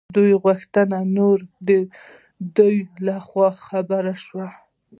[0.15, 1.69] دوی غوښتل نور د
[2.57, 4.43] دوی له خوړو خبر شي.